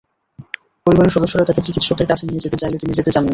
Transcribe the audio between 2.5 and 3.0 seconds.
চাইলে তিনি